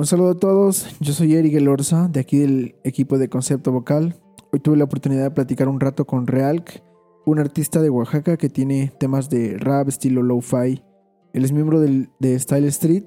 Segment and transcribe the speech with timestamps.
[0.00, 4.18] Un saludo a todos, yo soy Eric Elorza, de aquí del equipo de Concepto Vocal.
[4.50, 6.82] Hoy tuve la oportunidad de platicar un rato con Realk,
[7.26, 10.82] un artista de Oaxaca que tiene temas de rap estilo lo-fi.
[11.34, 13.04] Él es miembro del, de Style Street,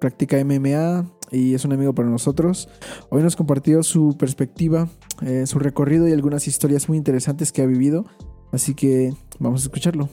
[0.00, 2.68] practica MMA y es un amigo para nosotros.
[3.08, 4.88] Hoy nos compartió su perspectiva,
[5.22, 8.04] eh, su recorrido y algunas historias muy interesantes que ha vivido.
[8.50, 10.08] Así que vamos a escucharlo.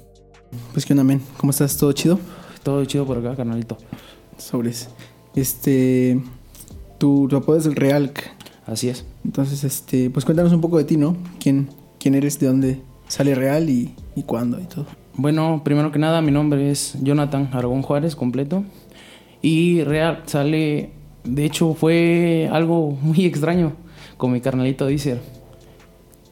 [0.73, 1.23] Pues qué onda, men.
[1.37, 1.75] ¿Cómo estás?
[1.75, 2.19] ¿Todo chido?
[2.61, 3.79] Todo chido por acá, canalito.
[4.37, 4.89] Sobres.
[5.35, 6.21] Este.
[6.97, 8.31] Tu, tu apodo es el Realk.
[8.65, 9.05] Así es.
[9.25, 11.17] Entonces, este, pues cuéntanos un poco de ti, ¿no?
[11.39, 11.69] ¿Quién,
[11.99, 12.39] quién eres?
[12.39, 14.85] ¿De dónde sale Real y, y cuándo y todo?
[15.15, 18.63] Bueno, primero que nada, mi nombre es Jonathan Aragón Juárez, completo.
[19.41, 20.91] Y Real sale,
[21.23, 23.73] de hecho, fue algo muy extraño
[24.17, 25.21] con mi carnalito Dicer.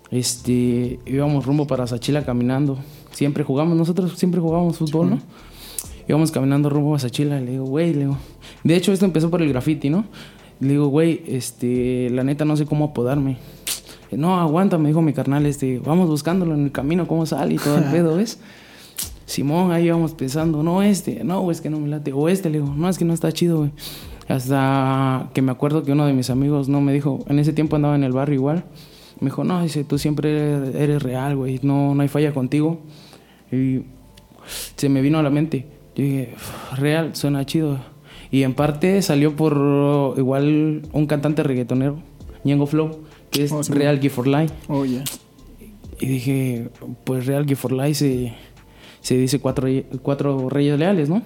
[0.10, 2.80] Este, íbamos rumbo para Sachila caminando.
[3.12, 5.20] Siempre jugamos, nosotros siempre jugábamos fútbol, ¿no?
[6.12, 8.18] Íbamos caminando rumbo a Sachila y le digo, güey, le digo.
[8.66, 10.04] De hecho, esto empezó por el graffiti, ¿no?
[10.60, 13.38] Le digo, güey, este, la neta no sé cómo apodarme.
[14.12, 17.58] No, aguanta, me dijo mi carnal, este, vamos buscándolo en el camino, cómo sale y
[17.58, 18.42] todo el pedo, ¿ves?
[19.26, 22.12] Simón, ahí íbamos pensando, no, este, no, es que no me late.
[22.12, 23.72] O este, le digo, no, es que no está chido, güey.
[24.28, 27.78] Hasta que me acuerdo que uno de mis amigos no me dijo, en ese tiempo
[27.78, 28.66] andaba en el barrio igual.
[29.22, 32.82] Me dijo, no, dice, tú siempre eres, eres real, güey, no, no hay falla contigo.
[33.50, 33.84] Y
[34.76, 35.80] se me vino a la mente.
[36.02, 36.34] Yo dije,
[36.78, 37.78] real, suena chido.
[38.32, 42.00] Y en parte salió por uh, igual un cantante reggaetonero,
[42.44, 43.72] Ñengo Flow, que es Oh, sí.
[43.72, 44.52] Real Gift for Life.
[44.68, 45.04] Oh, ya.
[46.00, 46.70] Y dije,
[47.04, 48.34] pues Real Gift for Life se,
[49.02, 49.68] se dice cuatro,
[50.02, 51.22] cuatro reyes leales, ¿no?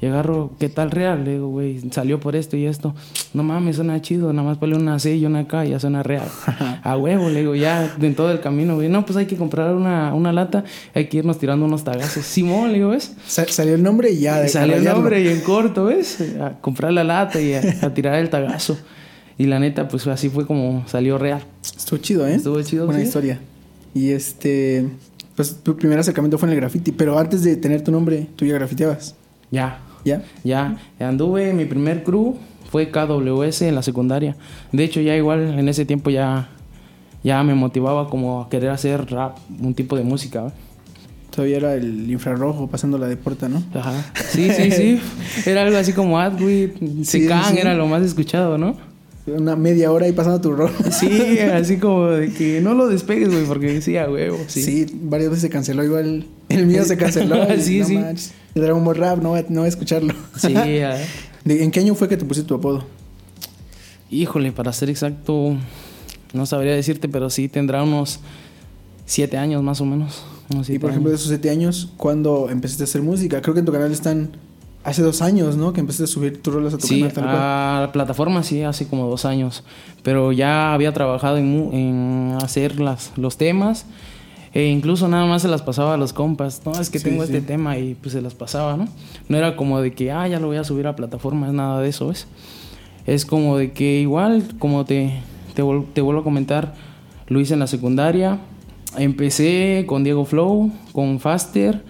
[0.00, 1.24] Y agarro, ¿qué tal Real?
[1.24, 2.94] Le digo, güey, salió por esto y esto.
[3.32, 6.26] No mames, suena chido, nada más ponle una C y una K ya suena Real.
[6.82, 8.88] A huevo, le digo, ya en todo el camino, güey.
[8.88, 10.64] No, pues hay que comprar una, una lata,
[10.94, 12.24] hay que irnos tirando unos tagazos.
[12.24, 13.14] Simón, le digo, ¿ves?
[13.26, 14.40] Sa- salió el nombre y ya.
[14.40, 16.18] de Salió el nombre y en corto, ¿ves?
[16.40, 18.76] A comprar la lata y a, a tirar el tagazo.
[19.36, 21.42] Y la neta, pues así fue como salió Real.
[21.76, 22.34] Estuvo chido, ¿eh?
[22.34, 23.06] Estuvo chido, Buena sí.
[23.06, 23.40] historia.
[23.94, 24.88] Y este.
[25.34, 28.44] Pues tu primer acercamiento fue en el graffiti, pero antes de tener tu nombre, tú
[28.46, 29.16] ya grafiteabas.
[29.54, 30.22] Ya, ¿Ya?
[30.42, 32.34] Ya, anduve, mi primer crew
[32.70, 34.36] fue KWS en la secundaria.
[34.72, 36.48] De hecho, ya igual en ese tiempo ya,
[37.22, 40.52] ya me motivaba como a querer hacer rap, un tipo de música.
[41.30, 43.62] Todavía era el infrarrojo pasando la de puerta, ¿no?
[43.74, 44.04] Ajá.
[44.28, 45.00] Sí, sí, sí.
[45.46, 46.72] Era algo así como Sí,
[47.02, 47.58] Secan, sí.
[47.58, 48.76] era lo más escuchado, ¿no?
[49.26, 50.70] Una media hora ahí pasando tu rol.
[50.92, 54.38] Sí, así como de que no lo despegues, güey, porque decía, huevo.
[54.46, 54.62] Sí.
[54.62, 54.86] Sí.
[55.02, 56.26] varias veces se canceló igual.
[56.54, 57.52] El mío se canceló.
[57.54, 57.98] y Sí, no sí.
[57.98, 58.32] manches.
[58.54, 60.14] El Dragon Ball Rap, no voy a, no voy a escucharlo.
[60.36, 60.54] Sí.
[61.44, 62.84] ¿De- ¿En qué año fue que te pusiste tu apodo?
[64.10, 65.56] híjole, para ser exacto,
[66.32, 68.20] no sabría decirte, pero sí tendrá unos
[69.06, 70.22] siete años más o menos.
[70.52, 73.40] Unos Y por ejemplo, de esos siete años, ¿cuándo empezaste a hacer música?
[73.42, 74.36] Creo que en tu canal están
[74.84, 75.72] hace dos años, ¿no?
[75.72, 77.12] Que empezaste a subir tus rolas a tu Sí, canal.
[77.14, 77.36] Tal cual.
[77.36, 79.64] a la plataforma sí, hace como dos años.
[80.02, 83.86] Pero ya había trabajado en, en hacer las, los temas.
[84.54, 86.62] E incluso nada más se las pasaba a los compas.
[86.64, 87.32] No, es que Sí, tengo sí.
[87.34, 88.86] este tema y pues se las pasaba, ¿no?
[89.28, 91.80] No era como de que, ah, ya lo voy a subir a plataforma, es nada
[91.80, 92.28] de eso, ¿ves?
[93.04, 95.12] Es como de que igual, como te,
[95.54, 96.74] te, vol- te vuelvo a comentar,
[97.26, 98.38] lo hice en la secundaria.
[98.96, 101.82] Empecé con Diego Flow, con Faster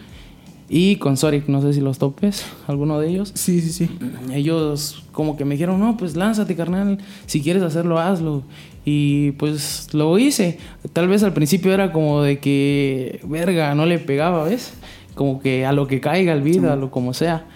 [0.70, 3.90] y con Soric, no sé si los topes, alguno de ellos Sí, sí, sí.
[4.32, 8.42] ellos como que me dijeron, no, pues lánzate, carnal, si quieres hacerlo, hazlo.
[8.84, 10.58] Y pues lo hice.
[10.92, 14.72] Tal vez al principio era como de que, verga, no le pegaba, ¿ves?
[15.14, 17.46] Como que a lo que caiga el beat, a lo como sea.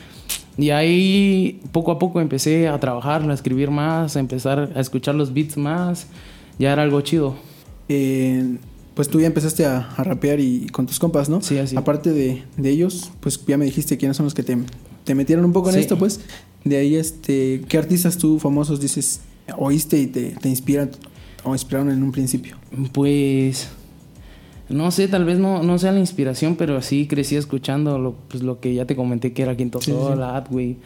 [0.57, 5.15] Y ahí poco a poco empecé a trabajar, a escribir más, a empezar a escuchar
[5.15, 6.07] los beats más.
[6.59, 7.37] Ya era algo chido.
[7.89, 8.57] Eh,
[8.95, 11.41] pues tú ya empezaste a, a rapear y, con tus compas, ¿no?
[11.43, 11.77] Sí, así.
[11.77, 14.59] Aparte de, de ellos, pues ya me dijiste quiénes son los que te,
[15.05, 15.81] te metieron un poco en Sí.
[15.83, 16.21] esto, pues.
[16.65, 19.21] De ahí, este, ¿qué artistas tú famosos dices,
[19.57, 20.91] oíste y te, te inspiran
[21.51, 22.57] o inspiraron en un principio?
[22.93, 23.69] Pues
[24.69, 28.43] no sé, tal vez no, no sea la inspiración, pero sí crecí escuchando lo, pues,
[28.43, 30.77] lo que ya te comenté que era Quinto Sí, sí, Sol, Atway,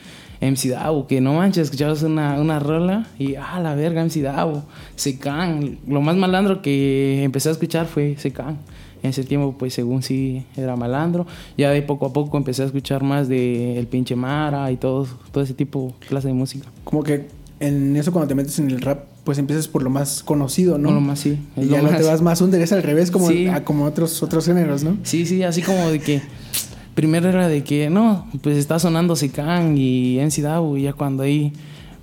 [0.40, 4.62] MC Davo, que no manches, escuchabas una, una rola y ah, la verga, MC Davo,
[4.94, 5.78] Secan.
[5.86, 8.58] Lo más malandro que empecé a escuchar fue Secan.
[9.02, 11.26] En ese tiempo, pues según sí era malandro.
[11.58, 15.08] Ya de poco a poco empecé a escuchar más de El Pinche Mara y todo,
[15.32, 16.68] todo ese tipo, clase de música.
[16.84, 17.26] Como que
[17.58, 20.88] en eso cuando te metes en el rap, pues empiezas por lo más conocido, ¿no?
[20.88, 21.38] No, lo más sí.
[21.56, 23.46] y ya no te vas más under, es al revés como, Sí.
[23.46, 24.96] a- como otros, otros géneros, ¿no?
[25.04, 26.22] Sí, sí, así como de que
[26.94, 31.52] primero era de que no, pues está sonando Sican y Davo y ya cuando ahí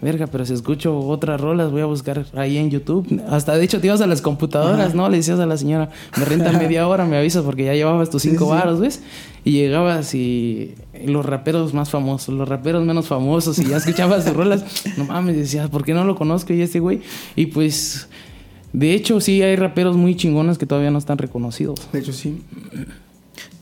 [0.01, 3.21] verga, pero si escucho otras rolas, voy a buscar ahí en YouTube.
[3.29, 5.09] Hasta de hecho te ibas a las computadoras, ¿no?
[5.09, 8.21] Le decías a la señora, me renta media hora, me avisas porque ya llevabas tus
[8.21, 9.01] cinco varos, ¿ves?
[9.43, 10.75] Y llegabas y
[11.05, 14.63] los raperos más famosos, los raperos menos famosos, y ya escuchabas sus rolas,
[14.97, 16.53] no mames, decías, ¿por qué no lo conozco?
[16.53, 17.01] Y este güey,
[17.35, 18.07] y pues,
[18.73, 21.87] de hecho, sí hay raperos muy chingones que todavía no están reconocidos.
[21.91, 22.41] De hecho, sí.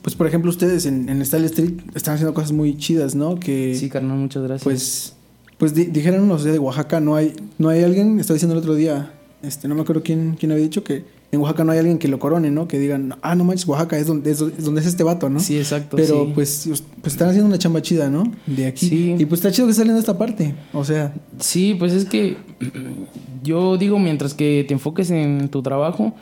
[0.02, 3.38] Pues, por ejemplo, ustedes en, en Style Street están haciendo cosas muy chidas, ¿no?
[3.38, 4.64] Que, Sí, carnal, muchas gracias.
[4.64, 5.14] pues,
[5.58, 8.74] pues di- dijeron los de Oaxaca, no hay, no hay alguien, estaba diciendo el otro
[8.74, 9.12] día,
[9.42, 12.08] este, no me acuerdo quién, quién había dicho que en Oaxaca no hay alguien que
[12.08, 12.66] lo corone, ¿no?
[12.68, 15.40] Que digan, ah, no manches, Oaxaca es donde es, es donde es este vato, ¿no?
[15.40, 15.96] Sí, exacto.
[15.96, 16.32] Pero sí.
[16.34, 16.70] pues,
[17.02, 18.32] pues están haciendo una chamba chida, ¿no?
[18.46, 18.88] De aquí.
[18.88, 19.16] Sí.
[19.18, 20.54] Y pues está chido que salen de esta parte.
[20.72, 22.36] O sea, Sí, pues es que
[23.42, 26.14] yo digo, mientras que te enfoques en tu trabajo,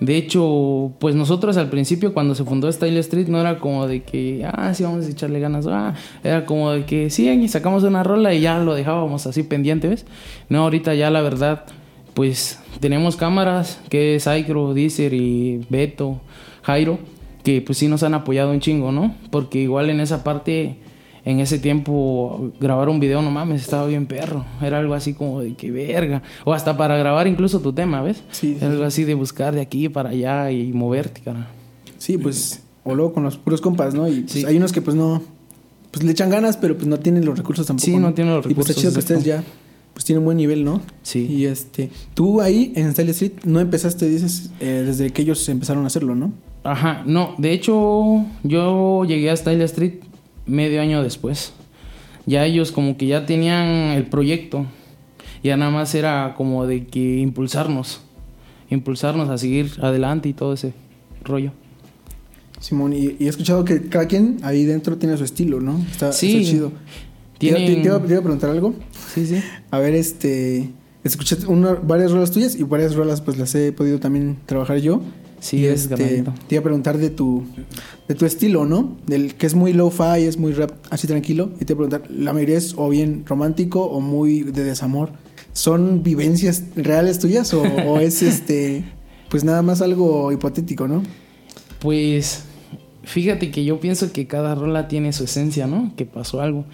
[0.00, 4.02] de hecho, pues nosotros al principio cuando se fundó Style Street no era como de
[4.02, 5.94] que, ah, sí, vamos a echarle ganas, ah,
[6.24, 9.88] era como de que sí, y sacamos una rola y ya lo dejábamos así pendiente,
[9.88, 10.06] ¿ves?
[10.48, 11.64] No, ahorita ya la verdad,
[12.14, 16.20] pues tenemos cámaras, que es Aicro, Deezer y Beto,
[16.62, 16.98] Jairo,
[17.44, 19.14] que pues sí nos han apoyado un chingo, ¿no?
[19.30, 20.76] Porque igual en esa parte
[21.24, 24.44] en ese tiempo grabar un video, no mames, estaba bien perro.
[24.62, 26.22] Era algo así como de que verga.
[26.44, 28.22] O hasta para grabar incluso tu tema, ¿ves?
[28.30, 28.56] Sí.
[28.60, 31.48] Algo así de buscar de aquí para allá y moverte, cara.
[31.98, 34.08] sí, pues, o luego con los puros compas, ¿no?
[34.08, 34.44] Y pues, Sí.
[34.46, 35.22] hay unos que pues no,
[35.90, 37.84] pues le echan ganas, pero pues no tienen los recursos tampoco.
[37.84, 39.44] Sí, no tienen los Y pues está recursos, chido que ustedes ya,
[39.92, 40.80] pues tienen buen nivel, ¿no?
[41.02, 41.26] Sí.
[41.26, 45.84] Y este, tú ahí en Style Street no empezaste, dices, eh, desde que ellos empezaron
[45.84, 46.32] a hacerlo, ¿no?
[46.64, 49.94] Ajá, no, de hecho, yo llegué a Style Street
[50.50, 51.52] medio año después.
[52.26, 54.66] Ya ellos como que ya tenían el proyecto.
[55.42, 58.00] Ya nada más era como de que impulsarnos.
[58.68, 60.74] Impulsarnos a seguir adelante y todo ese
[61.24, 61.52] rollo.
[62.60, 65.78] Simón, y, y he escuchado que cada quien ahí dentro tiene su estilo, ¿no?
[65.90, 66.36] Está, Sí.
[66.36, 66.68] está chido.
[67.38, 68.74] Te Tienen- Te, te iba, te iba a preguntar algo.
[69.14, 69.42] Sí, sí.
[69.70, 70.68] A ver, este.
[71.02, 75.00] Escuché una- varias rolas tuyas y varias rolas, pues las he podido también trabajar yo.
[75.40, 77.44] Sí, y es este, te iba a preguntar de tu,
[78.06, 78.96] de tu estilo, ¿no?
[79.06, 81.50] Del que es muy low-fi, es muy rap así tranquilo.
[81.60, 85.10] Y te iba a preguntar, ¿la mayoría es o bien romántico o muy de desamor?
[85.52, 88.84] ¿Son vivencias reales tuyas o, o es este,
[89.28, 91.02] pues nada más algo hipotético, ¿no?
[91.80, 92.44] Pues
[93.02, 95.92] fíjate que yo pienso que cada rola tiene su esencia, ¿no?
[95.96, 96.66] Que pasó algo.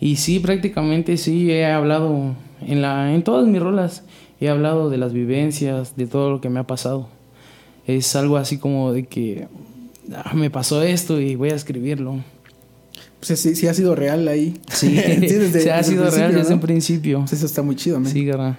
[0.00, 2.34] Y sí, prácticamente sí he hablado
[2.66, 4.02] en la en todas mis rolas
[4.40, 7.08] he hablado de las vivencias, de todo lo que me ha pasado.
[7.96, 9.48] Es algo así como de que
[10.14, 12.16] ah, me pasó esto y voy a escribirlo.
[13.26, 14.54] Pues sí, sí ha sido real ahí.
[14.72, 16.54] Sí, desde- se ha desde sido real principio, desde ¿no?
[16.56, 17.18] un principio.
[17.20, 18.10] Pues eso está muy chido, man.
[18.12, 18.58] Sí, garra.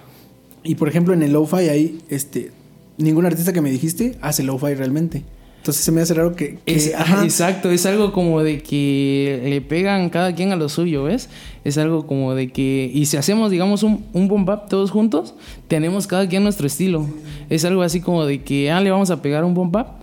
[0.64, 2.52] Y por ejemplo, en el lo-fi ahí, este,
[2.96, 5.24] ningún artista que me dijiste hace lo-fi realmente.
[5.62, 6.58] Entonces se me hace raro que...
[6.66, 7.22] que- Es- ajá.
[7.22, 11.28] Exacto, es algo como de que le pegan cada quien a lo suyo, ¿ves?
[11.62, 15.34] Es algo como de que, y si hacemos, digamos, un, un bomb bap todos juntos,
[15.68, 17.06] tenemos cada quien nuestro estilo.
[17.48, 20.00] Es algo así como de que, ah, le vamos a pegar un bomb bap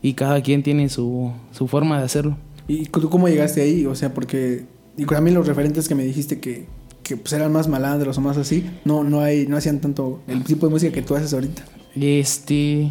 [0.00, 2.38] y cada quien tiene su, su forma de hacerlo.
[2.66, 3.84] ¿Y tú cómo llegaste ahí?
[3.84, 4.64] O sea, porque...
[4.96, 6.64] Y también los referentes que me dijiste que,
[7.02, 10.42] que pues eran más malandros o más así, no, no, hay, no hacían tanto el
[10.42, 11.64] tipo de música que tú haces ahorita.
[11.94, 12.88] Este,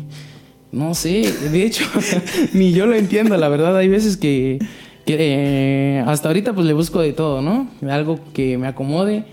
[0.72, 1.86] no sé, de hecho,
[2.54, 4.60] ni yo lo entiendo, la verdad, hay veces que,
[5.06, 7.68] que eh, hasta ahorita pues le busco de todo, ¿no?
[7.90, 9.26] Algo que me acomode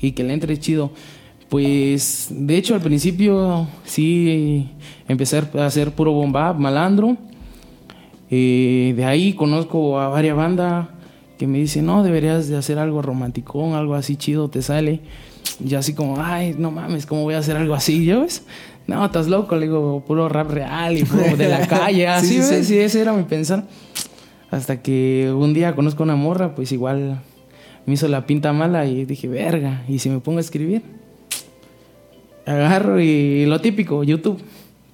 [0.00, 0.90] y que le entre chido.
[1.48, 4.70] Pues, de hecho, al principio sí
[5.06, 7.16] empecé a hacer puro bomba, malandro.
[8.30, 10.88] Eh, de ahí conozco a varias bandas
[11.38, 15.00] que me dicen, no, deberías de hacer algo romanticón, algo así chido, te sale.
[15.64, 18.04] Y así como, ay, no mames, ¿cómo voy a hacer algo así?
[18.04, 18.42] ¿Ya ves?
[18.86, 22.42] No, estás loco, le digo, puro rap real y puro de la calle, así, Sí,
[22.42, 22.66] sí, ¿ves?
[22.66, 22.78] sí.
[22.78, 23.64] Ese era mi pensar.
[24.50, 27.20] Hasta que un día conozco a una morra, pues igual
[27.86, 30.82] me hizo la pinta mala y dije, verga, ¿y si me pongo a escribir?
[32.44, 34.40] Agarro y lo típico, YouTube,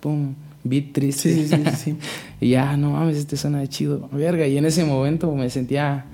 [0.00, 1.34] pum, beat triste.
[1.34, 1.96] Sí, sí, sí.
[2.40, 4.46] y ya, no mames, este suena de chido, verga.
[4.46, 6.04] Y en ese momento me sentía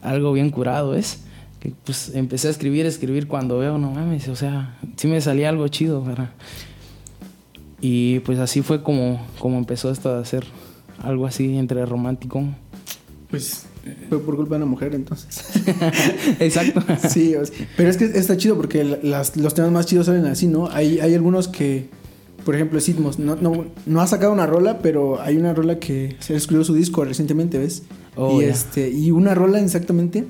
[0.00, 1.24] algo bien curado, ¿ves?
[1.60, 5.50] Que pues empecé a escribir, escribir cuando veo, no mames, o sea, sí me salía
[5.50, 6.30] algo chido, ¿verdad?
[7.80, 10.44] Y pues así fue como, como empezó esto de hacer
[11.02, 12.42] algo así entre romántico.
[13.30, 13.64] Pues
[14.08, 15.38] fue por culpa de una mujer entonces.
[16.40, 16.82] Exacto.
[17.08, 20.06] Sí, o sea, pero es que está chido porque la- las- los temas más chidos
[20.06, 20.68] salen así, ¿no?
[20.70, 21.88] Hay, hay algunos que,
[22.44, 26.16] por ejemplo, Sitmos, no, no, no ha sacado una rola, pero hay una rola que
[26.20, 27.82] se escribió su disco recientemente, ¿ves?
[28.16, 28.50] Oh, y, ya.
[28.50, 30.24] este, y una rola exactamente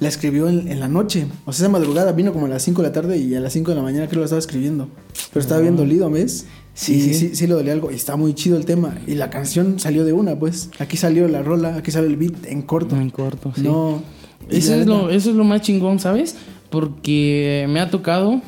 [0.00, 1.26] la escribió en, en la noche.
[1.44, 3.52] O sea, esa madrugada vino como a las 5 de la tarde y a las
[3.52, 4.88] 5 de la mañana creo que lo estaba escribiendo.
[5.32, 6.46] Pero estaba bien dolido, ¿ves?
[6.74, 7.14] Sí, y sí.
[7.14, 7.90] sí, sí le dolía algo.
[7.90, 8.98] Y está muy chido el tema.
[9.06, 10.70] Y la canción salió de una, pues.
[10.78, 12.96] Aquí salió la rola, aquí salió el beat en corto.
[12.96, 13.62] En corto, sí.
[13.62, 14.02] No.
[14.50, 16.36] Eso es, lo, eso es lo más chingón, ¿sabes?
[16.70, 18.40] porque me ha tocado.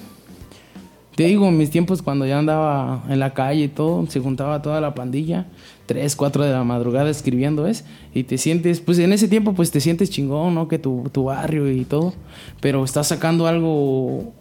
[1.14, 4.80] Te digo, mis tiempos cuando ya andaba en la calle y todo, se juntaba toda
[4.80, 5.46] la pandilla,
[5.88, 7.84] 3, 4 de la madrugada escribiendo, ¿ves?
[8.14, 10.68] Y te sientes, pues en ese tiempo pues te sientes chingón, ¿no?
[10.68, 12.12] Que tu, tu barrio y todo,
[12.60, 14.34] pero estás sacando algo,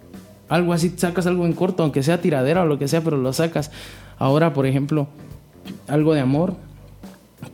[0.50, 3.32] algo así, sacas algo en corto, aunque sea tiradera o lo que sea, pero lo
[3.32, 3.72] sacas.
[4.20, 5.08] Ahora, por ejemplo,
[5.88, 6.56] algo de amor,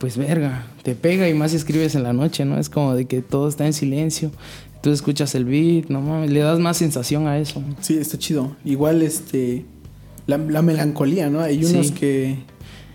[0.00, 2.58] pues verga, te pega y más escribes en la noche, ¿no?
[2.58, 4.32] Es como de que todo está en silencio,
[4.82, 7.62] tú escuchas el beat, no mames, le das más sensación a eso.
[7.80, 8.56] Sí, está chido.
[8.64, 9.64] Igual, este,
[10.26, 11.40] la, la melancolía, ¿no?
[11.40, 11.92] Hay unos Sí.
[11.94, 12.38] que,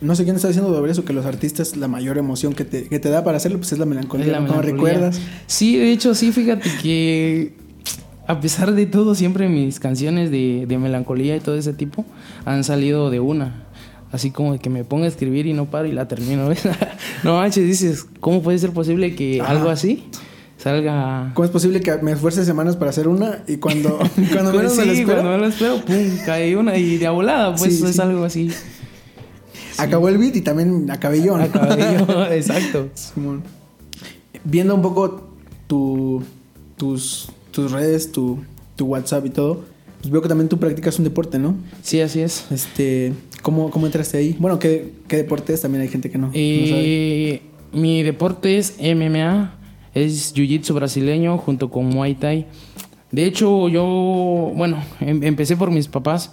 [0.02, 2.84] no sé quién está diciendo sobre eso, que los artistas, la mayor emoción que te,
[2.88, 4.46] que te da para hacerlo, pues es la melancolía, Es la ¿no?
[4.48, 4.72] Melancolía.
[4.74, 5.20] recuerdas.
[5.48, 7.54] Sí, de hecho, sí, fíjate que
[8.28, 12.06] a pesar de todo, siempre mis canciones de, de melancolía y todo ese tipo
[12.46, 13.66] han salido de una.
[14.12, 16.48] Así como de que me ponga a escribir y no paro y la termino.
[16.48, 16.62] ¿ves?
[17.24, 19.52] no manches, dices, ¿cómo puede ser posible que Ajá.
[19.52, 20.06] algo así
[20.58, 21.32] salga...
[21.36, 23.98] ¿Cómo es posible que me esfuerce semanas para hacer una y cuando,
[24.34, 27.08] cuando menos me sí, lo espero, cuando me lo espero, pum, cae una y de
[27.10, 28.02] volada, pues Sí, es sí.
[28.02, 28.52] algo así.
[29.80, 31.44] Acabó el beat y también acabé yo, ¿no?
[31.44, 32.90] Acabé yo, exacto.
[32.94, 33.44] Simón.
[34.44, 35.34] Viendo un poco
[35.68, 36.24] tu,
[36.78, 38.40] tus, tus redes, tu,
[38.76, 39.64] tu WhatsApp y todo,
[40.02, 41.56] pues veo que también tú practicas un deporte, ¿no?
[41.82, 42.46] Sí, así es.
[42.52, 44.36] Este, ¿cómo, cómo entraste ahí?
[44.40, 45.62] Bueno, ¿qué, qué deporte es?
[45.62, 46.44] También hay gente que no, no sabe.
[46.44, 47.42] Eh,
[47.74, 49.54] mi deporte es MMA,
[49.94, 52.48] es Jiu-Jitsu brasileño junto con Muay Thai.
[53.12, 56.32] De hecho, yo, bueno, em- empecé por mis papás,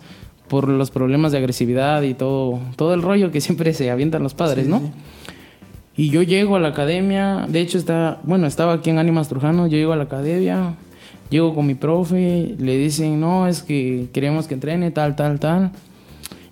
[0.49, 4.35] por los problemas de agresividad y todo, todo el rollo que siempre se avientan los
[4.35, 4.79] padres, Sí, ¿no?
[4.81, 4.91] sí.
[5.99, 9.67] Y yo llego a la academia, de hecho está, bueno, estaba aquí en Ánimas Trujano,
[9.67, 10.75] yo llego a la academia,
[11.31, 15.71] llego con mi profe, le dicen, no, es que queremos que entrene, tal, tal, tal.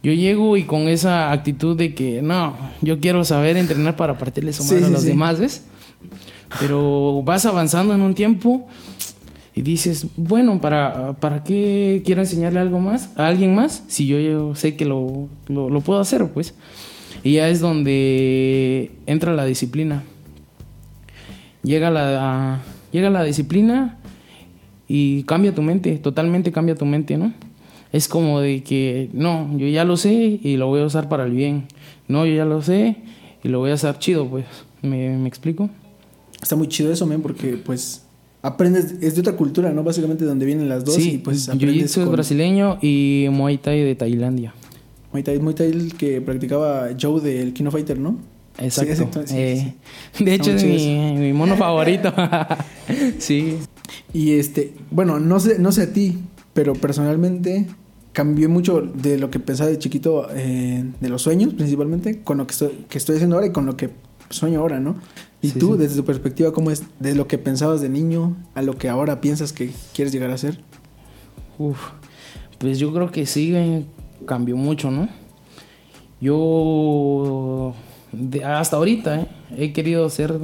[0.03, 4.53] Yo llego y con esa actitud de que, no, yo quiero saber entrenar para partirle
[4.55, 5.09] su Sí, madre a sí, los sí.
[5.09, 5.65] demás, ¿ves?
[6.61, 8.67] Pero vas avanzando en un tiempo
[9.57, 13.11] y dices, bueno, ¿para, ¿para qué quiero enseñarle algo más?
[13.17, 13.85] ¿A alguien más?
[13.87, 16.55] Si yo, yo sé que lo, lo, lo puedo hacer, pues.
[17.23, 20.03] Y ya es donde entra la disciplina.
[21.63, 23.99] Llega la, llega la disciplina
[24.89, 27.33] y cambia tu mente, totalmente cambia tu mente, ¿no?
[27.93, 31.25] Es como de que, no, yo ya lo sé y lo voy a usar para
[31.25, 31.67] el bien.
[32.09, 32.97] No, yo ya lo sé
[33.45, 34.47] y lo voy a hacer chido, pues.
[34.83, 35.71] ¿Me, me explico?
[36.43, 38.04] Está muy chido eso, men, porque pues
[38.45, 39.83] aprendes, es de otra cultura, ¿no?
[39.83, 43.81] Básicamente de donde vienen las dos y pues aprendes Jiu-Jitsu es brasileño y Muay Thai
[43.83, 44.55] de Tailandia.
[45.13, 48.19] Muay Thai, Muay Thai el que practicaba Joe del Kino Fighter, ¿no?
[48.59, 48.95] Exacto.
[48.95, 49.75] Sí, exacto, sí, Eh,
[50.13, 50.25] sí.
[50.25, 52.13] De hecho, es mi, mi mono favorito.
[53.19, 53.57] sí.
[54.13, 56.19] Y este, bueno, no sé, no sé a ti,
[56.53, 57.67] pero personalmente
[58.13, 62.47] cambió mucho de lo que pensaba de chiquito, eh, de los sueños principalmente, con lo
[62.47, 63.89] que estoy, que estoy haciendo ahora y con lo que
[64.29, 64.97] sueño ahora, ¿no?
[65.45, 65.79] Y Sí, tú, sí.
[65.79, 69.21] desde tu perspectiva, ¿cómo es de lo que pensabas de niño a lo que ahora
[69.21, 70.61] piensas que quieres llegar a ser?
[71.59, 71.79] Uf,
[72.59, 73.85] pues yo creo que sí eh,
[74.27, 75.09] cambió mucho, ¿no?
[76.21, 77.75] Yo
[78.13, 80.35] de- hasta ahorita eh, he querido ser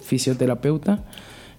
[0.00, 1.04] fisioterapeuta,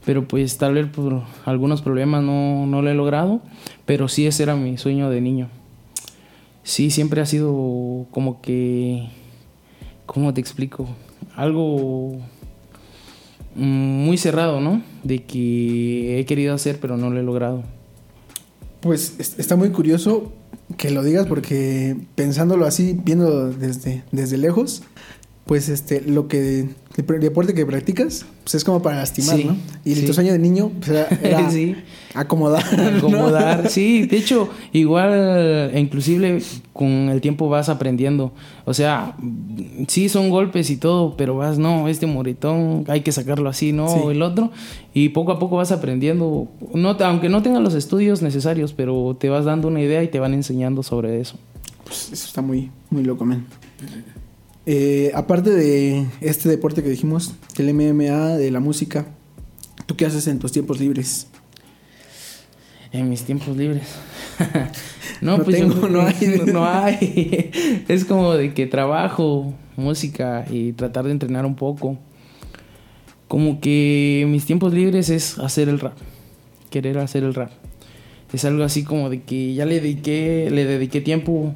[0.06, 3.42] pero pues tal vez por algunos problemas no, no lo he logrado,
[3.86, 5.50] pero sí ese era mi sueño de niño.
[6.64, 9.10] Sí, siempre ha sido como que,
[10.06, 10.88] ¿cómo te explico?
[11.36, 12.20] Algo
[13.56, 14.82] muy cerrado, ¿no?
[15.04, 17.64] De que he querido hacer, pero no lo he logrado.
[18.82, 20.32] Pues es- está muy curioso
[20.78, 24.84] que lo digas porque pensándolo así, viendo desde, desde lejos,
[25.46, 29.58] pues este, lo que, el deporte que practicas, pues es como para lastimar, Sí, ¿no?
[29.84, 30.06] Y sí.
[30.06, 31.76] tu sueño de niño pues, era, era Sí.
[32.14, 32.64] acomodar.
[32.78, 32.98] ¿no?
[32.98, 33.68] acomodar.
[33.70, 36.42] Sí, de hecho, igual, inclusive
[36.74, 38.34] con el tiempo vas aprendiendo.
[38.66, 39.18] O sea,
[39.88, 44.12] sí son golpes y todo, pero vas, no, este moretón hay que sacarlo así, no,
[44.12, 44.52] el otro.
[44.94, 49.30] Y poco a poco vas aprendiendo, no, aunque no tengas los estudios necesarios, pero te
[49.30, 51.38] vas dando una idea y te van enseñando sobre eso.
[51.84, 53.46] Pues eso está muy, muy loco, man.
[54.66, 59.08] Eh, aparte de este deporte que dijimos, del MMA, de la música,
[59.86, 61.28] ¿tú qué haces en tus tiempos libres?
[62.92, 63.88] En mis tiempos libres.
[65.22, 66.42] no, No pues yo- tengo, no hay.
[66.54, 67.52] no hay.
[67.88, 71.98] Es como de que trabajo, música y tratar de entrenar un poco.
[73.28, 75.94] Como que mis tiempos libres es hacer el rap.
[76.70, 77.50] Querer hacer el rap.
[78.34, 81.54] Es algo así como de que ya le dediqué, le dediqué tiempo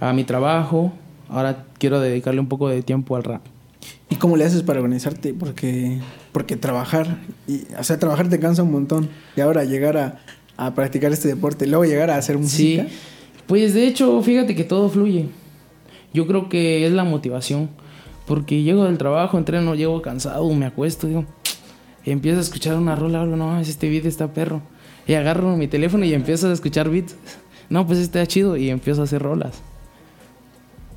[0.00, 0.92] a mi trabajo.
[1.30, 3.42] Ahora quiero dedicarle un poco de tiempo al rap.
[4.08, 5.32] ¿Y cómo le haces para organizarte?
[5.32, 5.98] Porque,
[6.32, 9.08] porque trabajar, y, o sea, trabajar te cansa un montón.
[9.36, 10.20] Y ahora llegar a,
[10.56, 12.86] a practicar este deporte, luego llegar a hacer Sí, música.
[13.46, 15.28] pues de hecho, fíjate que todo fluye.
[16.12, 17.70] Yo creo que es la motivación.
[18.26, 21.24] Porque llego del trabajo, entreno, llego cansado, me acuesto, digo,
[22.04, 24.60] empiezo a escuchar una rola, hablo, no, este video está perro.
[25.06, 27.16] Y agarro mi teléfono y empiezo a escuchar beats.
[27.68, 29.62] No, pues está chido y empiezo a hacer rolas.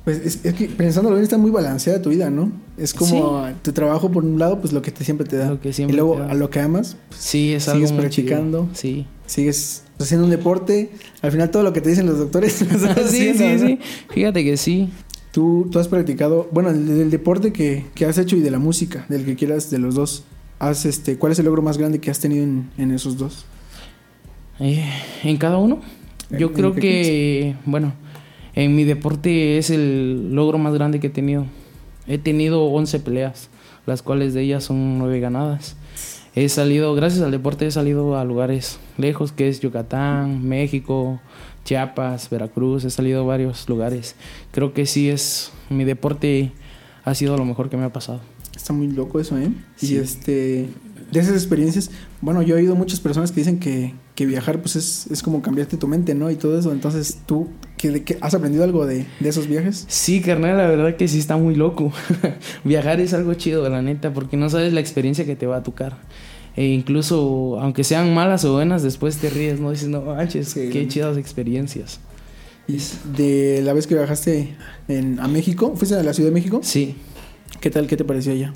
[0.04, 2.52] Pues es, es que pensándolo bien está muy balanceada tu vida, ¿no?
[2.76, 5.48] Es como tu trabajo por un lado, pues lo que te siempre te da.
[5.50, 8.00] Lo que siempre y luego a lo que amas, pues, Sí, es algo Sigues muy
[8.02, 8.68] practicando.
[8.74, 8.74] chido.
[8.74, 9.06] Sí.
[9.26, 10.90] sigues haciendo un deporte.
[11.22, 13.66] Al final todo lo que te dicen los doctores lo sí, haciendo, sí, ¿no?
[13.66, 13.78] sí.
[14.10, 14.90] Fíjate que sí.
[15.32, 18.58] Tú, tú has practicado, bueno, el- del deporte que, que has hecho y de la
[18.58, 20.24] música, del que quieras, de los dos.
[20.58, 23.46] Has, este, ¿Cuál es el logro más grande que has tenido en, en esos dos?
[24.60, 24.84] Eh,
[25.24, 25.80] ¿En cada uno?
[26.30, 27.94] Yo creo que, bueno,
[28.54, 31.46] en mi deporte es el logro más grande que he tenido.
[32.06, 33.48] He tenido 11 peleas,
[33.86, 35.76] las cuales de ellas son 9 ganadas.
[36.36, 41.20] He salido, gracias al deporte, he salido a lugares lejos, que es Yucatán, México,
[41.64, 44.16] Chiapas, Veracruz, he salido a varios lugares.
[44.50, 46.52] Creo que sí es, mi deporte
[47.04, 48.20] ha sido lo mejor que me ha pasado.
[48.54, 49.48] Está muy loco eso, ¿eh?
[49.80, 49.96] Y Sí.
[49.96, 50.68] este,
[51.12, 54.74] de esas experiencias, bueno, yo he oído muchas personas que dicen que, que viajar pues
[54.76, 56.30] es, es como cambiarte tu mente, ¿no?
[56.30, 56.72] Y todo eso.
[56.72, 57.48] Entonces, ¿tú
[58.04, 59.84] qué- has aprendido algo de, de esos viajes?
[59.88, 61.92] Sí, carnal, la verdad que sí está muy loco.
[62.64, 65.62] Viajar es algo chido, la neta, porque no sabes la experiencia que te va a
[65.62, 65.98] tocar.
[66.56, 69.70] E incluso, aunque sean malas o buenas, después te ríes, ¿no?
[69.72, 71.98] Dices, no manches, Sí, qué chidas experiencias.
[72.68, 72.78] Y
[73.16, 74.54] de la vez que viajaste
[74.88, 76.60] en, a México, ¿fuiste a la Ciudad de México?
[76.62, 76.94] Sí.
[77.60, 77.86] ¿Qué tal?
[77.86, 78.52] ¿Qué te pareció allá?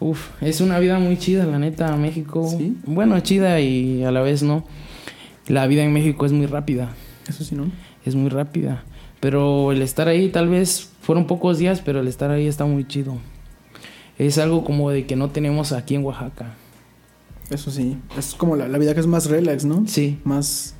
[0.00, 2.48] Uf, es una vida muy chida, la neta, México.
[2.56, 2.76] ¿Sí?
[2.86, 4.64] Bueno, chida y a la vez no.
[5.48, 6.94] La vida en México es muy rápida,
[7.28, 7.70] Eso sí, ¿no?
[8.08, 8.84] Es muy rápida.
[9.20, 12.86] Pero el estar ahí, tal vez fueron pocos días, pero el estar ahí está muy
[12.86, 13.16] chido.
[14.18, 16.54] Es algo como de que no tenemos aquí en Oaxaca.
[17.50, 17.96] Eso sí.
[18.16, 19.84] Es como la, la vida que es más relax, ¿no?
[19.86, 20.18] Sí.
[20.24, 20.74] Más,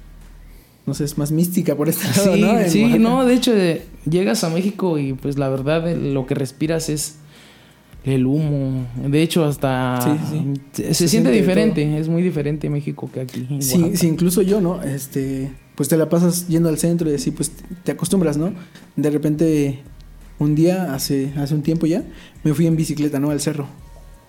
[0.86, 2.58] no sé, es más mística por este lado, Sí, ¿no?
[2.58, 3.02] En sí, Oaxaca.
[3.02, 6.88] no, de hecho eh, llegas a México y pues la verdad eh, lo que respiras
[6.90, 7.16] es
[8.04, 8.86] el humo.
[9.04, 10.52] De hecho hasta Sí, sí.
[10.72, 13.46] Se, se Se siente siente diferente, es muy diferente México que aquí.
[13.50, 14.82] en Sí, sí, incluso yo, ¿no?
[14.82, 17.52] Este, pues te la pasas yendo al centro y así, pues
[17.84, 18.52] te acostumbras, ¿no?
[18.96, 19.78] De repente,
[20.40, 22.02] un día, hace, hace un tiempo ya,
[22.42, 23.30] me fui en bicicleta, ¿no?
[23.30, 23.68] Al cerro.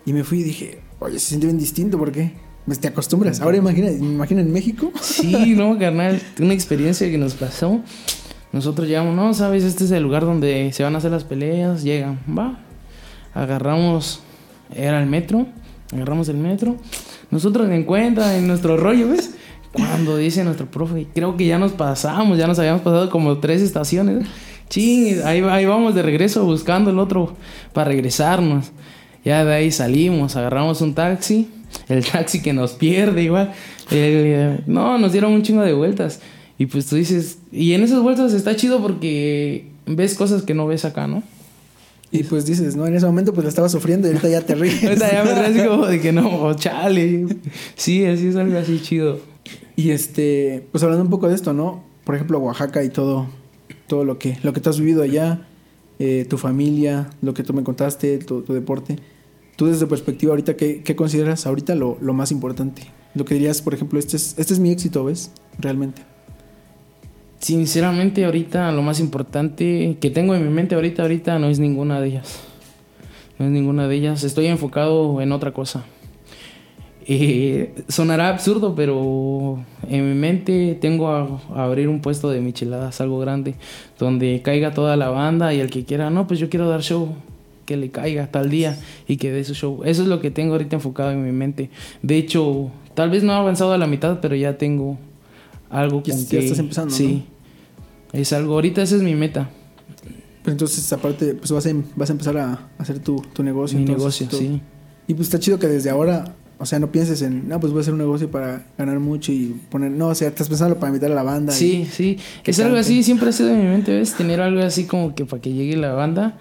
[0.06, 2.34] Y me fui y dije, oye, se siente bien distinto, ¿por qué?
[2.68, 3.42] Pues te acostumbras.
[3.42, 4.92] Ahora imagina, imagina en México.
[5.02, 7.82] Sí, no, carnal, una experiencia que nos pasó.
[8.52, 11.82] Nosotros llegamos, no, sabes, este es el lugar donde se van a hacer las peleas,
[11.82, 12.60] llegan, va.
[13.34, 14.22] Agarramos,
[14.76, 15.48] era el metro,
[15.92, 16.78] agarramos el metro.
[17.32, 19.32] Nosotros en cuenta, en nuestro rollo, ¿ves?
[19.74, 23.62] Cuando dice nuestro profe, creo que ya nos pasamos, ya nos habíamos pasado como tres
[23.62, 24.28] estaciones.
[24.70, 27.36] Ching, ahí, ahí vamos de regreso buscando el otro
[27.74, 28.72] para regresarnos.
[29.26, 31.50] Ya de ahí salimos, agarramos un taxi,
[31.88, 33.54] el taxi que nos pierde igual.
[33.92, 36.20] El- no, nos dieron un chingo de vueltas.
[36.58, 40.68] Y pues tú dices, y en esas vueltas está chido porque ves cosas que no
[40.68, 41.24] ves acá, ¿no?
[42.12, 42.88] Y pues dices, ¿no?
[42.88, 44.84] En ese momento pues la estaba sufriendo y ahorita ya te ríes.
[44.84, 47.28] Ahorita ya me ríes como de que no, chale.
[47.76, 49.20] Sí, así es algo así chido.
[49.80, 51.86] Y este, pues hablando un poco de esto, ¿no?
[52.04, 53.28] Por ejemplo, Oaxaca y todo,
[53.88, 55.48] todo lo que, lo que tú has vivido allá,
[56.00, 58.98] eh, tu familia, lo que tú me contaste, tu, deporte.
[59.56, 62.82] Tú desde perspectiva ahorita, ¿qué, qué consideras ahorita lo, lo más importante?
[63.16, 65.32] Lo que dirías, por ejemplo, este es, este es mi éxito, ¿ves?
[65.58, 66.02] Realmente.
[67.40, 72.02] Sinceramente, ahorita lo más importante que tengo en mi mente ahorita, ahorita no es ninguna
[72.02, 72.42] de ellas.
[73.38, 74.26] No es ninguna de ellas.
[74.26, 75.86] Estoy enfocado en otra cosa.
[77.12, 79.58] Eh, sonará absurdo, pero
[79.90, 83.56] en mi mente tengo a, a abrir un puesto de micheladas, algo grande,
[83.98, 87.16] donde caiga toda la banda y el que quiera, no, pues yo quiero dar show,
[87.66, 89.82] que le caiga tal día y que dé su show.
[89.86, 91.72] Eso es lo que tengo ahorita enfocado en mi mente.
[92.04, 95.00] De hecho, tal vez no he avanzado a la mitad, pero ya tengo
[95.72, 96.38] algo Ya- con ya que...
[96.40, 97.24] estás empezando, Sí.
[98.14, 99.50] Es algo, ahorita esa es mi meta,
[100.44, 103.78] Pues entonces, aparte, pues vas a, em- vas a empezar a hacer tu, tu negocio.
[103.80, 104.62] mi entonces, negocio, sí.
[105.08, 107.80] Y pues está chido que desde ahora, o sea, no pienses en, no, pues voy
[107.80, 110.90] a hacer un negocio para ganar mucho y poner, no, o sea, estás pensando para
[110.90, 111.54] invitar a la banda.
[111.54, 112.18] y- Sí, sí.
[112.46, 114.14] Es algo así, siempre ha sido en mi mente, ¿ves?
[114.16, 116.38] Tener algo así como que para que llegue la banda,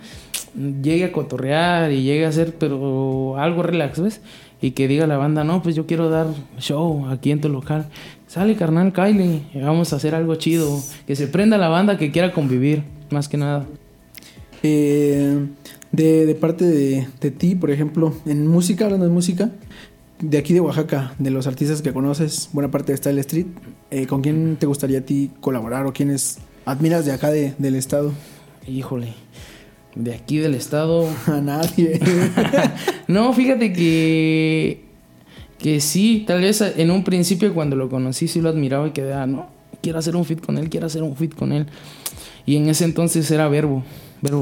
[0.83, 4.21] llegue a cotorrear y llegue a hacer, pero algo relax, ¿ves?
[4.61, 6.27] Y que diga la banda, no, pues yo quiero dar
[6.59, 7.87] show aquí en tu local.
[8.27, 10.81] Sale, carnal, Kylie, vamos a hacer algo chido.
[11.07, 13.67] Que se prenda la banda que quiera convivir, más que nada.
[14.63, 15.47] Eh,
[15.93, 19.51] de, de parte de, de ti, por ejemplo, en música, hablando de música,
[20.21, 23.47] de aquí de Oaxaca, de los artistas que conoces, buena parte de Style Street,
[23.91, 27.75] eh, ¿con quién te gustaría a ti colaborar o quiénes admiras de acá de- del
[27.77, 28.13] estado?
[28.67, 29.15] Híjole,
[29.95, 32.01] de aquí del estado, A nadie.
[33.09, 34.85] No, fíjate que
[35.59, 39.27] que sí, tal vez en un principio cuando lo conocí sí lo admiraba y quedaba,
[39.27, 39.49] no,
[39.83, 41.67] quiero hacer un fit con él, quiero hacer un fit con él.
[42.47, 43.83] Y en ese entonces era Verbo,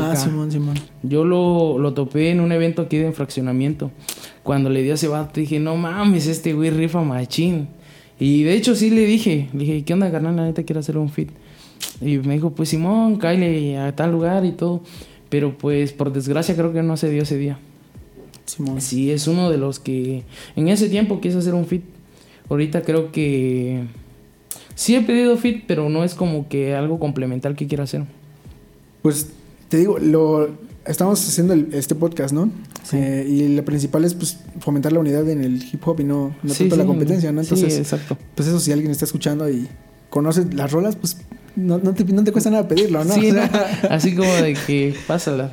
[0.01, 0.17] Ah.
[0.17, 0.77] Simón, Simón.
[1.03, 3.91] Yo lo, lo topé en un evento aquí de fraccionamiento.
[4.43, 7.69] Cuando le di a ese vato dije, no mames, este güey rifa machín.
[8.19, 10.37] Y de hecho sí le dije, le dije, ¿qué onda, carnal?
[10.37, 11.31] La neta quiero hacer un fit.
[12.01, 14.83] Y me dijo, pues Simón, cáile a tal lugar y todo.
[15.29, 17.59] Pero pues por desgracia creo que no se dio ese día.
[18.47, 18.81] Simón.
[18.81, 20.23] Sí, es uno de los que
[20.55, 21.83] en ese tiempo quise hacer un fit.
[22.49, 23.83] Ahorita creo que
[24.75, 28.05] sí he pedido fit, pero no es como que algo complemental que quiera hacer.
[29.03, 29.33] Pues
[29.69, 30.49] te digo, lo
[30.87, 32.51] estamos haciendo el- este podcast, ¿no?
[32.93, 36.37] Eh, y la principal es pues fomentar la unidad en el hip hop y no,
[36.43, 37.43] no Sí, tanto la sí, competencia, ¿no?
[37.43, 38.17] sí, Entonces, exacto.
[38.37, 39.67] pues eso si alguien está escuchando y
[40.11, 41.17] conoce las rolas, pues
[41.57, 43.15] no, no te, no te cuesta nada pedirlo, ¿no?
[43.15, 43.41] Sí, O ¿no?
[43.41, 45.53] sea, así como de que pásala.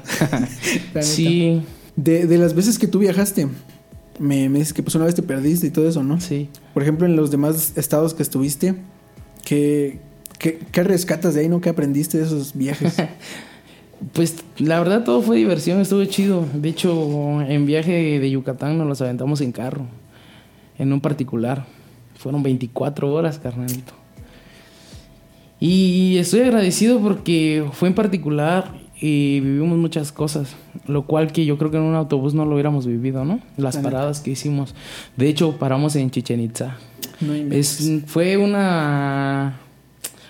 [1.01, 1.61] sí,
[1.95, 3.47] De, de las veces que tú viajaste,
[4.19, 6.19] me, me dices que pues una vez te perdiste y todo eso, ¿no?
[6.21, 6.49] sí.
[6.75, 8.75] Por ejemplo, en los demás estados que estuviste,
[9.43, 9.99] ¿qué,
[10.37, 11.61] qué, qué rescatas de ahí, no?
[11.61, 12.93] ¿Qué aprendiste de esos viajes?
[14.11, 16.45] Pues la verdad todo fue diversión, estuvo chido.
[16.53, 19.85] De hecho, en viaje de Yucatán nos los aventamos en carro,
[20.77, 21.65] en un particular.
[22.17, 23.93] Fueron 24 horas, carnalito.
[25.59, 30.55] Y estoy agradecido porque fue en particular y vivimos muchas cosas,
[30.87, 33.39] lo cual que yo creo que en un autobús no lo hubiéramos vivido, ¿no?
[33.57, 33.91] Las La neta.
[33.91, 34.75] paradas que hicimos.
[35.15, 36.77] De hecho, paramos en Chichen Itza.
[37.21, 37.33] no.
[37.33, 39.57] Es, fue una,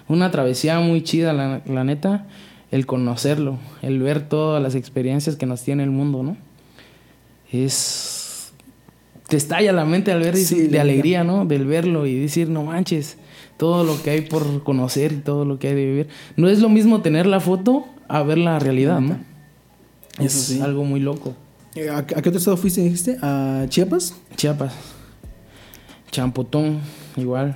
[0.07, 2.25] una travesía muy chida, la, la neta,
[2.73, 6.36] el conocerlo, el ver todas las experiencias que nos tiene el mundo, ¿no?
[7.51, 8.51] Es...
[9.27, 11.45] Te estalla la mente al ver Sí, de alegría, ¿no?
[11.45, 13.17] Del verlo y decir, no manches,
[13.57, 16.07] todo lo que hay por conocer y todo lo que hay de vivir.
[16.36, 19.19] No es lo mismo tener la foto a ver la realidad, ¿no?
[20.17, 20.59] Eso Es sí.
[20.59, 21.36] algo muy loco.
[21.75, 23.17] Eh, ¿A, qué otro estado fuiste, dijiste?
[23.21, 24.15] ¿A Chiapas?
[24.36, 24.73] Chiapas.
[26.09, 26.79] Champotón,
[27.17, 27.55] igual.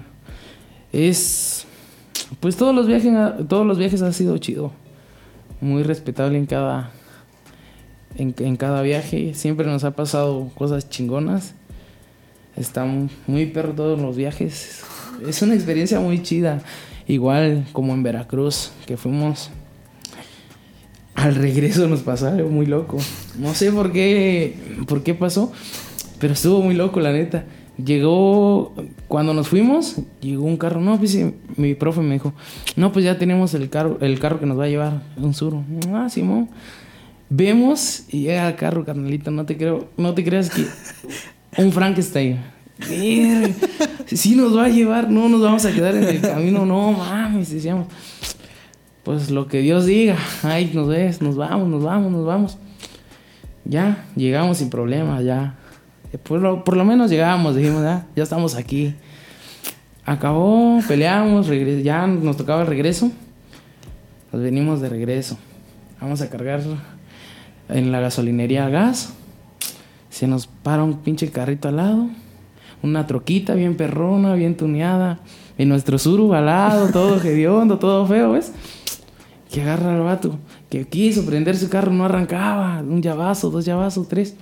[0.93, 1.65] Es.
[2.39, 3.11] Pues todos los viajes,
[3.49, 4.71] todos los viajes ha sido chido.
[5.61, 6.91] Muy respetable en cada.
[8.15, 9.33] En, cada viaje.
[9.33, 11.53] Siempre nos ha pasado cosas chingonas.
[12.55, 14.83] Están muy perro todos los viajes.
[15.27, 16.61] Es una experiencia muy chida.
[17.07, 19.51] Igual como en Veracruz, que fuimos.
[21.15, 22.97] Al regreso nos pasó algo muy loco.
[23.39, 24.55] No sé por qué,
[24.87, 25.51] por qué pasó,
[26.19, 27.45] pero estuvo muy loco, la neta.
[27.83, 28.73] Llegó,
[29.07, 30.81] cuando nos fuimos, llegó un carro.
[30.81, 32.33] No, pues sí, mi profe me dijo,
[32.75, 35.63] no, pues ya tenemos el carro, el carro que nos va a llevar, un suro.
[35.93, 36.49] Ah, Simón.
[37.29, 39.31] Vemos y llega el carro, carnalito.
[39.31, 40.65] No te creo, no te creas que
[41.61, 42.39] un Frankenstein.
[42.79, 47.49] Sí nos va a llevar, no nos vamos a quedar en el camino, no mames,
[47.51, 47.87] decíamos.
[49.03, 52.57] Pues lo que Dios diga, ay, nos ves, nos vamos, nos vamos, nos vamos.
[53.65, 55.55] Ya, llegamos sin problemas, ya.
[56.13, 58.95] Eh, Por lo, por lo menos llegamos, dijimos, ya, ya estamos aquí.
[60.05, 61.47] Acabó, peleamos,
[61.83, 63.11] ya nos tocaba el regreso.
[64.31, 65.37] Nos venimos de regreso.
[65.99, 66.61] Vamos a cargar
[67.69, 69.13] en la gasolinería gas.
[70.09, 72.07] Se nos para un pinche carrito al lado.
[72.83, 75.19] Una troquita bien perrona, bien tuneada.
[75.57, 78.53] Y nuestro suru al lado, todo hediondo, todo feo, ¿ves?
[79.51, 80.37] Que agarra al vato.
[80.69, 82.79] Que quiso prender su carro, no arrancaba.
[82.79, 84.35] Un llavazo, dos llavazos, tres.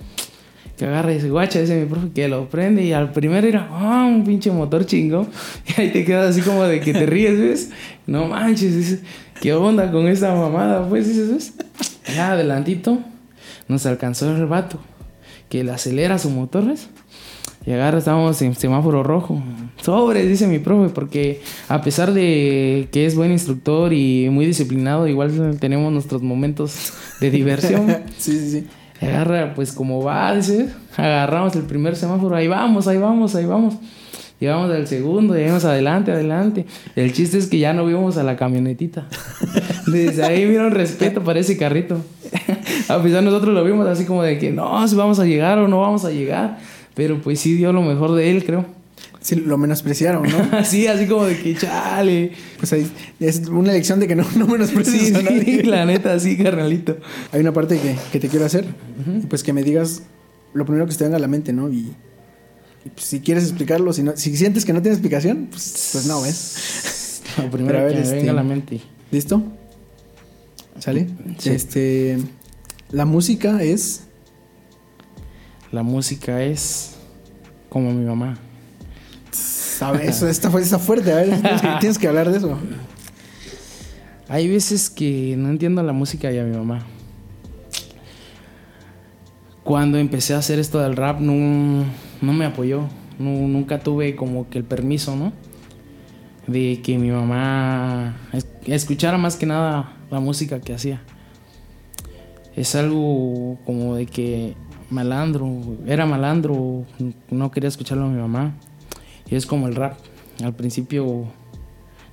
[0.76, 2.84] Que agarra y guacha, dice mi profe, que lo prende.
[2.84, 5.26] Y al primero era, ah, un pinche motor chingo.
[5.66, 7.70] Y ahí te quedas así como de que te ríes, ¿ves?
[8.06, 9.00] No manches, dices,
[9.40, 10.86] ¿qué onda con esa mamada?
[10.88, 12.18] Pues dices, ¿ves?
[12.18, 12.98] Adelantito
[13.68, 14.78] nos alcanzó el vato.
[15.48, 16.88] Que le acelera su motor, ¿ves?
[17.66, 19.42] Y agarra, estábamos en semáforo rojo.
[19.82, 25.08] Sobre, dice mi profe, porque a pesar de que es buen instructor y muy disciplinado,
[25.08, 27.88] igual tenemos nuestros momentos de diversión.
[28.18, 28.66] sí, sí, sí.
[29.00, 33.74] Agarra, pues como va, dice, agarramos el primer semáforo, ahí vamos, ahí vamos, ahí vamos.
[34.38, 36.66] Llegamos al segundo, llegamos adelante, adelante.
[36.94, 39.06] El chiste es que ya no vimos a la camionetita.
[39.86, 42.02] Desde ahí vieron respeto para ese carrito.
[42.88, 45.68] a pesar nosotros lo vimos así como de que no, si vamos a llegar o
[45.68, 46.58] no vamos a llegar.
[46.94, 48.75] Pero pues sí dio lo mejor de él, creo.
[49.26, 50.38] Sí, lo menospreciaron, ¿no?
[50.56, 52.30] Así, así como de que chale.
[52.58, 56.36] Pues ahí es una lección de que no, no Sí, menosprecies sí, la neta, sí,
[56.36, 56.96] carnalito.
[57.32, 58.64] Hay una parte que, que te quiero hacer.
[59.28, 60.02] Pues que me digas
[60.54, 61.68] lo primero que se te venga a la mente, ¿no?
[61.68, 61.92] Y,
[62.84, 66.06] y, pues, si quieres explicarlo, si, no, si sientes que no tiene explicación, pues, pues
[66.06, 67.22] no, ¿ves?
[67.36, 68.80] Lo primero Pero a ver, que me este- venga a la mente.
[69.10, 69.42] ¿Listo?
[70.78, 71.08] ¿Sale?
[71.38, 71.50] Sí.
[71.50, 72.18] Este.
[72.92, 74.02] La música es.
[75.72, 76.92] La música es
[77.68, 78.38] como mi mamá.
[79.78, 80.08] ¿Sabes?
[80.16, 81.12] Eso está, fu- está fuerte.
[81.12, 82.56] A ver, tienes que, tienes que hablar de eso.
[84.28, 86.80] Hay veces que no entiendo la música y a mi mamá.
[89.64, 91.84] Cuando empecé a hacer esto del rap, no,
[92.22, 92.82] no me apoyó.
[93.18, 95.32] No- nunca tuve como que el permiso, ¿no?
[96.46, 101.02] De que mi mamá es- escuchara más que nada la música que hacía.
[102.54, 104.54] Es algo como de que
[104.88, 105.48] malandro,
[105.86, 106.84] era malandro,
[107.30, 108.54] no quería escucharlo a mi mamá.
[109.28, 109.98] Y es como el rap.
[110.42, 111.26] Al principio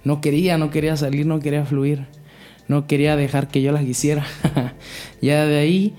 [0.03, 2.05] no quería, no quería salir, no quería fluir,
[2.67, 4.25] no quería dejar que yo la quisiera.
[5.21, 5.93] ya de ahí,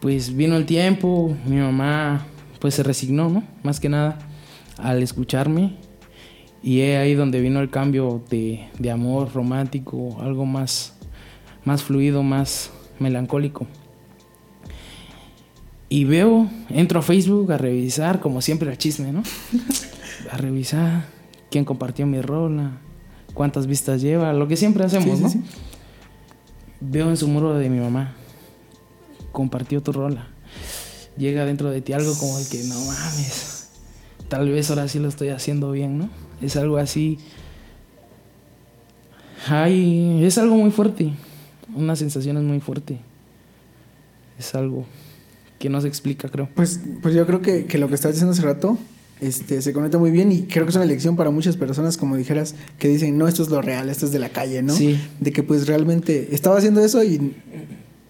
[0.00, 2.26] pues vino el tiempo, mi mamá
[2.60, 3.44] pues se resignó, ¿no?
[3.62, 4.18] Más que nada
[4.78, 5.76] al escucharme
[6.62, 10.94] y es ahí donde vino el cambio de, de amor romántico, algo más,
[11.64, 13.66] más fluido, más melancólico.
[15.88, 19.22] Y veo, entro a Facebook a revisar, como siempre, el chisme, ¿no?
[20.30, 21.06] A revisar
[21.50, 22.78] quién compartió mi rola,
[23.34, 25.30] cuántas vistas lleva, lo que siempre hacemos, ¿no?
[26.80, 28.14] Veo en su muro de mi mamá,
[29.32, 30.28] compartió tu rola.
[31.16, 33.70] Llega dentro de ti algo como el que, no mames,
[34.28, 36.10] tal vez ahora sí lo estoy haciendo bien, ¿no?
[36.42, 37.18] Es algo así.
[39.48, 41.12] Ay, es algo muy fuerte.
[41.74, 42.98] Una sensación es muy fuerte.
[44.38, 44.84] Es algo
[45.58, 46.48] que no se explica, creo.
[46.54, 48.76] Pues, pues yo creo que, que lo que estás diciendo hace rato
[49.20, 52.16] este, se conecta muy bien y creo que es una lección para muchas personas, como
[52.16, 54.74] dijeras, que dicen, no, esto es lo real, esto es de la calle, ¿no?
[54.74, 54.98] Sí.
[55.20, 57.32] De que pues realmente estaba haciendo eso y,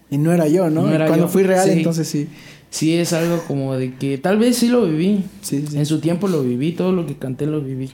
[0.09, 0.83] y no era yo, ¿no?
[0.83, 1.31] No era Cuando yo.
[1.31, 1.71] fui real, Sí.
[1.77, 2.27] entonces sí.
[2.69, 5.23] Sí, es algo como de que tal vez sí lo viví.
[5.41, 5.77] Sí, sí.
[5.77, 7.91] En su tiempo lo viví, todo lo que canté lo viví.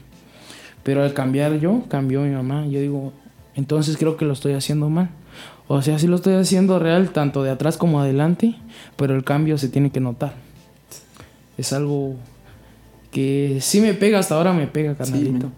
[0.82, 2.66] Pero al cambiar yo, cambió mi mamá.
[2.66, 3.12] Yo digo,
[3.54, 5.10] entonces creo que lo estoy haciendo mal.
[5.68, 8.56] O sea, sí lo estoy haciendo real, tanto de atrás como adelante,
[8.96, 10.34] pero el cambio se tiene que notar.
[11.56, 12.16] Es algo
[13.14, 15.50] que sí me pega, hasta ahora me pega, carnalito.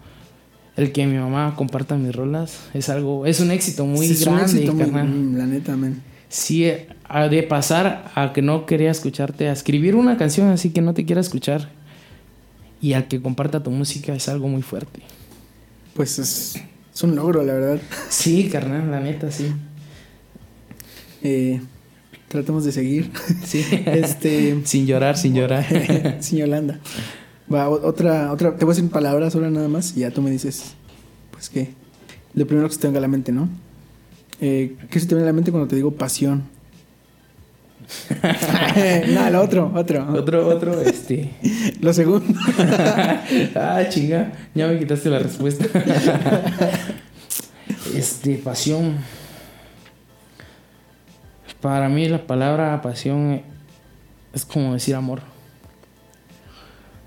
[0.77, 4.27] el que mi mamá comparta mis rolas es algo, es un éxito muy Sí, es
[4.27, 5.07] un grande, muy- carnal.
[5.09, 6.01] mm, la neta, man.
[6.29, 6.87] Sí, eh,
[7.31, 11.03] de pasar a que no quería escucharte, a escribir una canción así que no te
[11.05, 11.69] quiera escuchar
[12.79, 14.99] y al que comparta tu música es algo muy fuerte.
[15.95, 16.61] Pues es,
[16.93, 17.79] es un logro, la verdad.
[18.09, 19.47] Sí, carnal, la neta, sí.
[21.23, 21.59] Eh,
[22.27, 23.09] tratemos de seguir.
[23.43, 23.63] Sí.
[23.87, 25.65] este, sin llorar, sin llorar.
[26.19, 26.79] sin Yolanda.
[27.53, 30.29] Va, otra, otra, te voy a decir palabras ahora nada más y ya tú me
[30.29, 30.73] dices,
[31.31, 31.73] pues qué.
[32.33, 33.47] Lo primero que se te venga a la mente, ¿no?
[34.41, 36.43] Eh, ¿Qué se te viene a la mente cuando te digo pasión?
[39.07, 40.13] no, lo otro, otro.
[40.13, 41.31] otro, otro, este.
[41.81, 42.37] Lo segundo.
[43.55, 45.65] ah, chinga, ya me quitaste la respuesta.
[47.95, 48.97] este, pasión.
[51.61, 53.41] Para mí la palabra pasión
[54.33, 55.36] es como decir amor.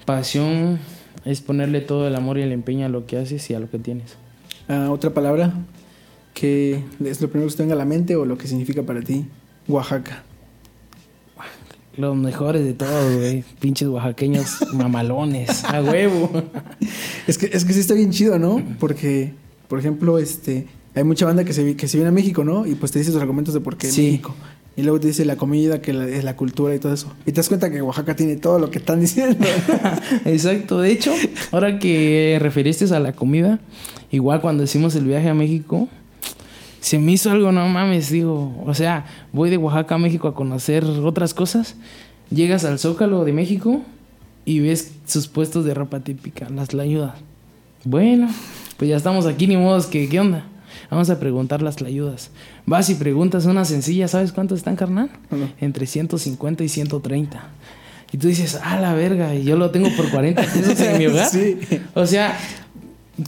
[0.05, 0.79] Pasión
[1.25, 3.71] es ponerle todo el amor y el empeño a lo que haces y a lo
[3.71, 4.17] que tienes.
[4.69, 5.53] Ah, otra palabra
[6.35, 8.83] que es lo primero que se te venga a la mente o lo que significa
[8.83, 9.27] para ti.
[9.69, 10.23] Oaxaca.
[11.97, 13.45] Los mejores de todos, güey.
[13.59, 15.65] Pinches oaxaqueños mamalones.
[15.65, 16.31] A huevo.
[17.27, 18.61] Es que, es que sí está bien chido, ¿no?
[18.81, 19.35] Porque,
[19.69, 22.67] por ejemplo, este, hay mucha banda que se, que se viene a México, ¿no?
[22.67, 24.03] Y pues te dice los argumentos de por qué Sí.
[24.07, 24.35] México.
[24.81, 27.13] Y luego te dice la comida, que es la cultura y todo eso.
[27.27, 29.37] Y te das cuenta que Oaxaca tiene todo lo que están diciendo.
[30.25, 30.81] Exacto.
[30.81, 31.13] De hecho,
[31.53, 33.61] ahora que referiste a la comida,
[34.11, 35.87] igual cuando hicimos el viaje a México,
[36.81, 40.35] se me hizo algo, no mames, digo, o sea, voy de Oaxaca a México a
[40.35, 41.77] conocer otras cosas,
[42.31, 43.83] llegas al Zócalo de México
[44.47, 47.17] y ves sus puestos de ropa típica, las layudas.
[47.85, 48.31] Bueno,
[48.79, 50.47] pues ya estamos aquí, ni modos que, ¿qué onda?
[50.91, 52.31] Vamos a preguntar las layudas.
[52.71, 55.11] Vas y preguntas una sencilla, ¿sabes cuánto están, carnal?
[55.61, 57.49] Entre 150 y 130.
[58.13, 61.07] Y tú dices, ah, la verga, y yo lo tengo por 40 pesos en mi
[61.07, 61.29] hogar.
[61.33, 61.59] Sí.
[61.95, 62.39] O sea,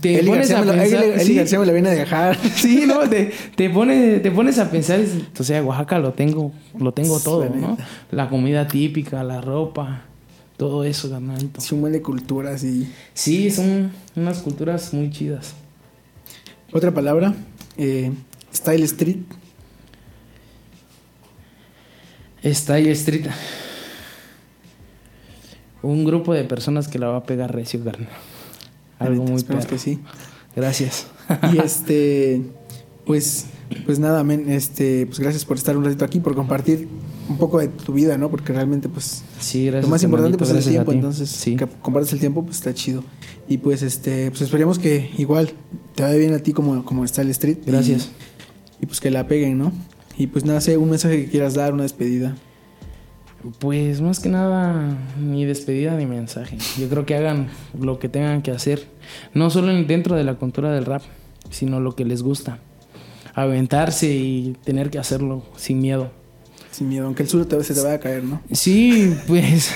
[0.00, 1.20] te pones a pensar.
[1.24, 2.38] Sí, García me lo viene a dejar.
[2.54, 5.00] sí, no, te, te, pone- te pones a pensar,
[5.36, 7.76] o sea, Oaxaca lo tengo, lo tengo todo, La ¿no?
[8.12, 10.02] La comida típica, la ropa,
[10.56, 11.58] todo eso, carnalito.
[11.60, 12.88] Es un buen de culturas y...
[13.12, 15.54] Sí, son unas culturas muy chidas.
[16.72, 17.34] Otra palabra,
[17.76, 18.12] eh,
[18.54, 19.16] Style Street.
[22.44, 23.26] Style Street.
[25.82, 28.08] Un grupo de personas que la va a pegar recio, carnal.
[28.98, 29.66] Algo muy perro.
[29.66, 29.98] que sí.
[30.54, 31.06] Gracias.
[31.54, 32.42] Y este,
[33.06, 33.46] pues,
[33.86, 36.88] pues nada, men, este, pues gracias por estar un ratito aquí, por compartir
[37.28, 38.28] un poco de tu vida, ¿no?
[38.30, 39.84] Porque realmente, pues, Sí, gracias.
[39.84, 40.96] lo más importante pues es el tiempo, ti.
[40.98, 41.56] entonces Sí.
[41.56, 43.02] que compartes el tiempo, pues está chido.
[43.48, 45.52] Y pues este, pues esperemos que igual
[45.94, 47.58] te vaya bien a ti como, como está el street.
[47.66, 48.06] Gracias.
[48.06, 48.10] Y,
[48.86, 49.72] pues que la peguen, ¿no?
[50.18, 52.34] Y pues nada, sé un mensaje que quieras dar, una despedida.
[53.58, 56.58] Pues más que nada, ni despedida ni mensaje.
[56.78, 58.86] Yo creo que hagan lo que tengan que hacer.
[59.34, 61.02] No solo en- dentro de la cultura del rap,
[61.50, 62.58] sino lo que les gusta.
[63.34, 66.10] Aventarse y tener que hacerlo sin miedo.
[66.70, 68.40] Sin miedo, aunque el sur te, se te vaya a caer, ¿no?
[68.52, 69.72] Sí, pues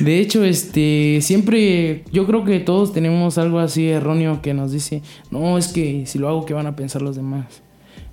[0.00, 5.02] de hecho, este, siempre yo creo que todos tenemos algo así erróneo que nos dice,
[5.30, 7.44] no, es que si lo hago, ¿qué van a pensar los demás?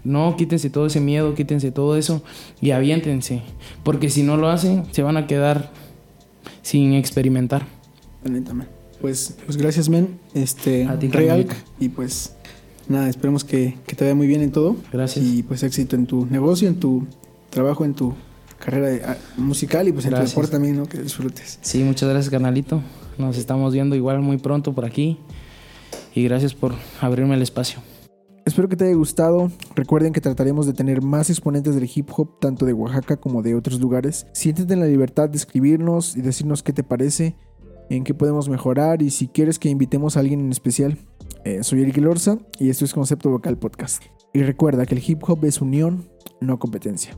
[0.03, 2.23] No, quítense todo ese miedo, quítense todo eso
[2.61, 3.41] y aviéntense,
[3.83, 5.71] porque si no lo hacen, se van a quedar
[6.61, 7.65] sin experimentar.
[9.01, 10.19] Pues, pues gracias, men.
[10.33, 11.47] Este, A ti, Real.
[11.79, 12.35] Y pues,
[12.87, 14.75] nada, esperemos que, que te vaya muy bien en todo.
[14.91, 15.25] Gracias.
[15.25, 17.05] Y pues éxito en tu negocio, en tu
[17.49, 18.13] trabajo, en tu
[18.59, 20.31] carrera de- ah, musical y pues en Gracias.
[20.31, 20.85] tu deporte también, ¿no?
[20.85, 21.59] Que disfrutes.
[21.61, 22.81] Sí, muchas gracias, canalito.
[23.17, 25.17] Nos estamos viendo igual muy pronto por aquí.
[26.13, 27.79] Y gracias por abrirme el espacio.
[28.49, 29.51] Espero que te haya gustado.
[29.75, 33.53] Recuerden que trataremos de tener más exponentes del hip hop, tanto de Oaxaca como de
[33.53, 34.25] otros lugares.
[34.33, 37.35] Siéntete en la libertad de escribirnos y decirnos qué te parece,
[37.91, 40.97] en qué podemos mejorar y si quieres que invitemos a alguien en especial.
[41.45, 44.01] Eh, soy Eric Lorza y esto es Concepto Vocal Podcast.
[44.33, 46.09] Y recuerda que el hip hop es unión,
[46.41, 47.15] no competencia.